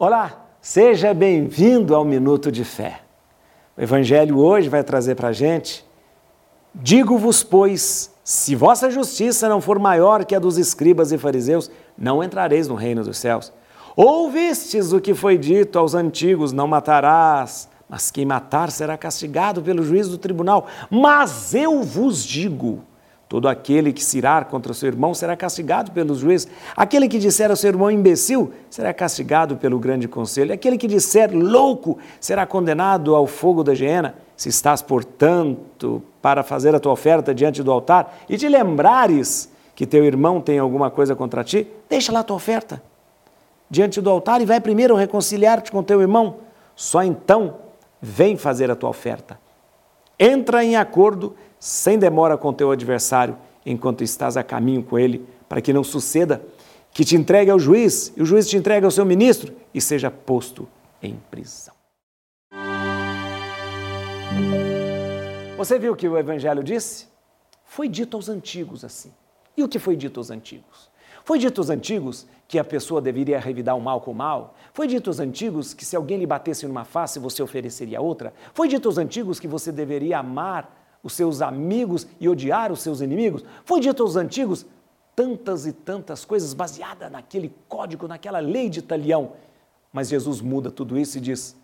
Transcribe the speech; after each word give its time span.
Olá, 0.00 0.46
seja 0.60 1.12
bem-vindo 1.12 1.92
ao 1.92 2.04
Minuto 2.04 2.52
de 2.52 2.64
Fé. 2.64 3.00
O 3.76 3.80
Evangelho 3.80 4.38
hoje 4.38 4.68
vai 4.68 4.84
trazer 4.84 5.16
para 5.16 5.30
a 5.30 5.32
gente: 5.32 5.84
Digo-vos, 6.72 7.42
pois, 7.42 8.08
se 8.22 8.54
vossa 8.54 8.92
justiça 8.92 9.48
não 9.48 9.60
for 9.60 9.76
maior 9.76 10.24
que 10.24 10.36
a 10.36 10.38
dos 10.38 10.56
escribas 10.56 11.10
e 11.10 11.18
fariseus, 11.18 11.68
não 11.98 12.22
entrareis 12.22 12.68
no 12.68 12.76
reino 12.76 13.02
dos 13.02 13.18
céus. 13.18 13.52
Ouvistes 13.96 14.92
o 14.92 15.00
que 15.00 15.14
foi 15.14 15.36
dito 15.36 15.76
aos 15.76 15.96
antigos: 15.96 16.52
não 16.52 16.68
matarás, 16.68 17.68
mas 17.88 18.08
quem 18.08 18.24
matar 18.24 18.70
será 18.70 18.96
castigado 18.96 19.60
pelo 19.62 19.82
juízo 19.82 20.10
do 20.12 20.18
tribunal. 20.18 20.68
Mas 20.88 21.56
eu 21.56 21.82
vos 21.82 22.22
digo: 22.22 22.84
Todo 23.28 23.46
aquele 23.46 23.92
que 23.92 24.02
se 24.02 24.16
irar 24.16 24.46
contra 24.46 24.72
seu 24.72 24.88
irmão 24.88 25.12
será 25.12 25.36
castigado 25.36 25.90
pelo 25.92 26.14
juiz. 26.14 26.48
Aquele 26.74 27.06
que 27.06 27.18
disser 27.18 27.50
ao 27.50 27.56
seu 27.56 27.68
irmão 27.68 27.90
imbecil 27.90 28.52
será 28.70 28.94
castigado 28.94 29.56
pelo 29.56 29.78
grande 29.78 30.08
conselho. 30.08 30.54
Aquele 30.54 30.78
que 30.78 30.88
disser 30.88 31.30
louco 31.36 31.98
será 32.18 32.46
condenado 32.46 33.14
ao 33.14 33.26
fogo 33.26 33.62
da 33.62 33.74
hiena. 33.74 34.14
Se 34.34 34.48
estás, 34.48 34.80
portanto, 34.80 36.02
para 36.22 36.42
fazer 36.42 36.74
a 36.74 36.80
tua 36.80 36.92
oferta 36.92 37.34
diante 37.34 37.62
do 37.62 37.70
altar 37.70 38.18
e 38.30 38.38
te 38.38 38.48
lembrares 38.48 39.50
que 39.74 39.86
teu 39.86 40.04
irmão 40.04 40.40
tem 40.40 40.58
alguma 40.58 40.90
coisa 40.90 41.14
contra 41.14 41.44
ti, 41.44 41.66
deixa 41.88 42.10
lá 42.10 42.20
a 42.20 42.24
tua 42.24 42.36
oferta 42.36 42.82
diante 43.70 44.00
do 44.00 44.08
altar 44.08 44.40
e 44.40 44.46
vai 44.46 44.60
primeiro 44.60 44.94
reconciliar-te 44.96 45.70
com 45.70 45.82
teu 45.82 46.00
irmão. 46.00 46.36
Só 46.74 47.02
então 47.02 47.56
vem 48.00 48.36
fazer 48.36 48.70
a 48.70 48.76
tua 48.76 48.88
oferta. 48.88 49.38
Entra 50.18 50.64
em 50.64 50.74
acordo 50.74 51.36
sem 51.60 51.98
demora 51.98 52.36
com 52.36 52.52
teu 52.52 52.70
adversário, 52.70 53.38
enquanto 53.64 54.02
estás 54.02 54.36
a 54.36 54.42
caminho 54.42 54.82
com 54.82 54.98
ele, 54.98 55.24
para 55.48 55.60
que 55.60 55.72
não 55.72 55.84
suceda 55.84 56.42
que 56.90 57.04
te 57.04 57.14
entregue 57.14 57.50
ao 57.50 57.58
juiz 57.58 58.12
e 58.16 58.22
o 58.22 58.26
juiz 58.26 58.48
te 58.48 58.56
entregue 58.56 58.84
ao 58.84 58.90
seu 58.90 59.04
ministro 59.04 59.54
e 59.72 59.80
seja 59.80 60.10
posto 60.10 60.68
em 61.02 61.16
prisão. 61.30 61.74
Você 65.56 65.78
viu 65.78 65.92
o 65.92 65.96
que 65.96 66.08
o 66.08 66.16
Evangelho 66.16 66.62
disse? 66.62 67.06
Foi 67.64 67.88
dito 67.88 68.16
aos 68.16 68.28
antigos 68.28 68.84
assim. 68.84 69.12
E 69.56 69.62
o 69.62 69.68
que 69.68 69.78
foi 69.78 69.96
dito 69.96 70.18
aos 70.18 70.30
antigos? 70.30 70.88
Foi 71.28 71.38
dito 71.38 71.60
aos 71.60 71.68
antigos 71.68 72.26
que 72.48 72.58
a 72.58 72.64
pessoa 72.64 73.02
deveria 73.02 73.38
revidar 73.38 73.76
o 73.76 73.80
mal 73.82 74.00
com 74.00 74.12
o 74.12 74.14
mal? 74.14 74.54
Foi 74.72 74.86
dito 74.86 75.10
aos 75.10 75.20
antigos 75.20 75.74
que 75.74 75.84
se 75.84 75.94
alguém 75.94 76.16
lhe 76.16 76.24
batesse 76.24 76.66
numa 76.66 76.86
face, 76.86 77.18
você 77.18 77.42
ofereceria 77.42 78.00
outra? 78.00 78.32
Foi 78.54 78.66
dito 78.66 78.88
aos 78.88 78.96
antigos 78.96 79.38
que 79.38 79.46
você 79.46 79.70
deveria 79.70 80.20
amar 80.20 80.98
os 81.02 81.12
seus 81.12 81.42
amigos 81.42 82.06
e 82.18 82.30
odiar 82.30 82.72
os 82.72 82.80
seus 82.80 83.02
inimigos? 83.02 83.44
Foi 83.66 83.78
dito 83.78 84.02
aos 84.02 84.16
antigos 84.16 84.64
tantas 85.14 85.66
e 85.66 85.72
tantas 85.74 86.24
coisas 86.24 86.54
baseadas 86.54 87.12
naquele 87.12 87.54
código, 87.68 88.08
naquela 88.08 88.38
lei 88.38 88.70
de 88.70 88.78
Italião. 88.78 89.32
Mas 89.92 90.08
Jesus 90.08 90.40
muda 90.40 90.70
tudo 90.70 90.98
isso 90.98 91.18
e 91.18 91.20
diz: 91.20 91.54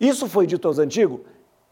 Isso 0.00 0.26
foi 0.26 0.48
dito 0.48 0.66
aos 0.66 0.80
antigos, 0.80 1.20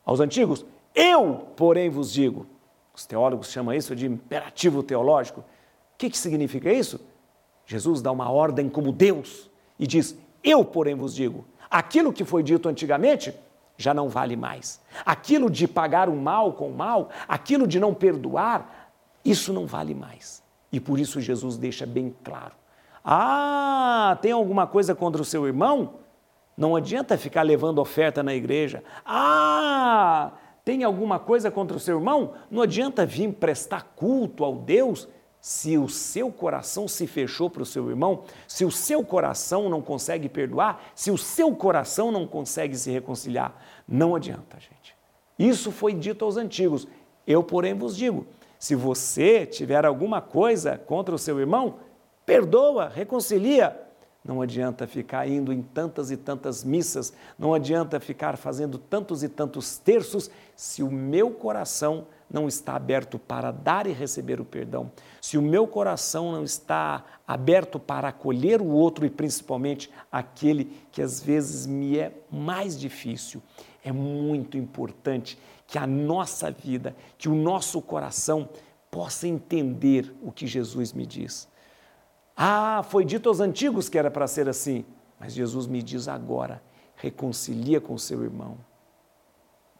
aos 0.04 0.20
antigos, 0.20 0.64
eu, 0.94 1.48
porém, 1.56 1.90
vos 1.90 2.12
digo. 2.12 2.46
Os 2.94 3.04
teólogos 3.06 3.50
chamam 3.50 3.74
isso 3.74 3.96
de 3.96 4.06
imperativo 4.06 4.84
teológico. 4.84 5.40
O 5.40 5.44
que, 5.98 6.08
que 6.08 6.16
significa 6.16 6.72
isso? 6.72 7.09
Jesus 7.70 8.02
dá 8.02 8.10
uma 8.10 8.28
ordem 8.28 8.68
como 8.68 8.90
Deus 8.90 9.48
e 9.78 9.86
diz: 9.86 10.18
Eu, 10.42 10.64
porém, 10.64 10.96
vos 10.96 11.14
digo. 11.14 11.44
Aquilo 11.70 12.12
que 12.12 12.24
foi 12.24 12.42
dito 12.42 12.68
antigamente, 12.68 13.32
já 13.76 13.94
não 13.94 14.08
vale 14.08 14.34
mais. 14.34 14.80
Aquilo 15.06 15.48
de 15.48 15.68
pagar 15.68 16.08
o 16.08 16.16
mal 16.16 16.54
com 16.54 16.68
o 16.68 16.76
mal, 16.76 17.10
aquilo 17.28 17.68
de 17.68 17.78
não 17.78 17.94
perdoar, 17.94 18.90
isso 19.24 19.52
não 19.52 19.68
vale 19.68 19.94
mais. 19.94 20.42
E 20.72 20.80
por 20.80 20.98
isso 20.98 21.20
Jesus 21.20 21.56
deixa 21.56 21.86
bem 21.86 22.12
claro: 22.24 22.54
ah, 23.04 24.18
tem 24.20 24.32
alguma 24.32 24.66
coisa 24.66 24.92
contra 24.92 25.22
o 25.22 25.24
seu 25.24 25.46
irmão? 25.46 25.94
Não 26.56 26.74
adianta 26.74 27.16
ficar 27.16 27.42
levando 27.42 27.78
oferta 27.78 28.20
na 28.20 28.34
igreja. 28.34 28.82
Ah, 29.06 30.32
tem 30.64 30.82
alguma 30.82 31.20
coisa 31.20 31.52
contra 31.52 31.76
o 31.76 31.80
seu 31.80 31.98
irmão? 31.98 32.32
Não 32.50 32.62
adianta 32.62 33.06
vir 33.06 33.32
prestar 33.34 33.92
culto 33.94 34.44
ao 34.44 34.56
Deus 34.56 35.06
se 35.40 35.78
o 35.78 35.88
seu 35.88 36.30
coração 36.30 36.86
se 36.86 37.06
fechou 37.06 37.48
para 37.48 37.62
o 37.62 37.66
seu 37.66 37.88
irmão, 37.88 38.24
se 38.46 38.64
o 38.64 38.70
seu 38.70 39.02
coração 39.02 39.70
não 39.70 39.80
consegue 39.80 40.28
perdoar, 40.28 40.82
se 40.94 41.10
o 41.10 41.16
seu 41.16 41.54
coração 41.54 42.12
não 42.12 42.26
consegue 42.26 42.76
se 42.76 42.90
reconciliar, 42.90 43.54
não 43.88 44.14
adianta, 44.14 44.58
gente. 44.60 44.94
Isso 45.38 45.72
foi 45.72 45.94
dito 45.94 46.24
aos 46.24 46.36
antigos. 46.36 46.86
Eu, 47.26 47.42
porém, 47.42 47.72
vos 47.72 47.96
digo: 47.96 48.26
se 48.58 48.74
você 48.74 49.46
tiver 49.46 49.86
alguma 49.86 50.20
coisa 50.20 50.76
contra 50.76 51.14
o 51.14 51.18
seu 51.18 51.40
irmão, 51.40 51.76
perdoa, 52.26 52.88
reconcilia. 52.88 53.80
Não 54.22 54.42
adianta 54.42 54.86
ficar 54.86 55.26
indo 55.26 55.50
em 55.50 55.62
tantas 55.62 56.10
e 56.10 56.16
tantas 56.16 56.62
missas, 56.62 57.10
não 57.38 57.54
adianta 57.54 57.98
ficar 57.98 58.36
fazendo 58.36 58.76
tantos 58.76 59.22
e 59.22 59.30
tantos 59.30 59.78
terços, 59.78 60.30
se 60.54 60.82
o 60.82 60.90
meu 60.90 61.30
coração 61.30 62.00
não 62.00 62.19
está 62.46 62.76
aberto 62.76 63.18
para 63.18 63.50
dar 63.50 63.86
e 63.86 63.92
receber 63.92 64.40
o 64.40 64.44
perdão, 64.44 64.90
se 65.20 65.36
o 65.36 65.42
meu 65.42 65.66
coração 65.66 66.30
não 66.32 66.44
está 66.44 67.04
aberto 67.26 67.78
para 67.78 68.08
acolher 68.08 68.60
o 68.60 68.68
outro 68.68 69.04
e 69.04 69.10
principalmente 69.10 69.90
aquele 70.10 70.66
que 70.92 71.02
às 71.02 71.20
vezes 71.20 71.66
me 71.66 71.98
é 71.98 72.12
mais 72.30 72.78
difícil, 72.78 73.42
é 73.84 73.90
muito 73.90 74.56
importante 74.56 75.38
que 75.66 75.78
a 75.78 75.86
nossa 75.86 76.50
vida, 76.50 76.94
que 77.18 77.28
o 77.28 77.34
nosso 77.34 77.80
coração 77.82 78.48
possa 78.90 79.26
entender 79.26 80.12
o 80.22 80.32
que 80.32 80.46
Jesus 80.46 80.92
me 80.92 81.06
diz. 81.06 81.48
Ah, 82.36 82.82
foi 82.88 83.04
dito 83.04 83.28
aos 83.28 83.40
antigos 83.40 83.88
que 83.88 83.98
era 83.98 84.10
para 84.10 84.26
ser 84.26 84.48
assim, 84.48 84.84
mas 85.18 85.32
Jesus 85.32 85.66
me 85.66 85.82
diz 85.82 86.08
agora: 86.08 86.62
reconcilia 86.96 87.80
com 87.80 87.96
seu 87.98 88.24
irmão, 88.24 88.58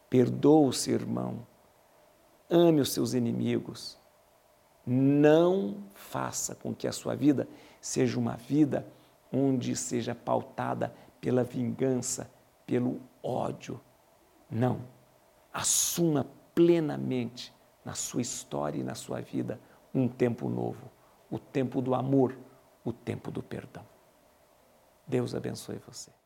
perdoa 0.09 0.69
o 0.69 0.73
seu 0.73 0.95
irmão, 0.95 1.47
ame 2.51 2.81
os 2.81 2.93
seus 2.93 3.15
inimigos. 3.15 3.99
Não 4.87 5.85
faça 5.95 6.55
com 6.55 6.75
que 6.75 6.89
a 6.89 6.93
sua 6.93 7.15
vida 7.15 7.49
seja 7.81 8.19
uma 8.19 8.37
vida 8.37 8.87
onde 9.33 9.77
seja 9.77 10.15
pautada 10.15 10.93
pela 11.21 11.45
vingança, 11.45 12.31
pelo 12.67 13.01
ódio. 13.23 13.81
Não. 14.51 14.81
Assuma 15.53 16.27
plenamente 16.55 17.55
na 17.85 17.95
sua 17.95 18.23
história 18.23 18.79
e 18.79 18.85
na 18.85 18.95
sua 18.95 19.21
vida 19.21 19.61
um 19.95 20.09
tempo 20.09 20.49
novo, 20.49 20.91
o 21.31 21.39
tempo 21.39 21.81
do 21.81 21.95
amor, 21.95 22.37
o 22.85 22.93
tempo 22.93 23.31
do 23.31 23.43
perdão. 23.43 23.85
Deus 25.07 25.35
abençoe 25.35 25.81
você. 25.87 26.20